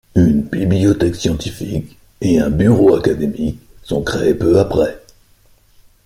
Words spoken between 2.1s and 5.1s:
et un bureau académique sont créés peu après.